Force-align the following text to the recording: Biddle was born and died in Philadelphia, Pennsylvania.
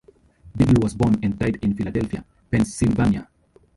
Biddle 0.57 0.81
was 0.81 0.95
born 0.95 1.19
and 1.21 1.37
died 1.37 1.59
in 1.61 1.75
Philadelphia, 1.75 2.25
Pennsylvania. 2.49 3.27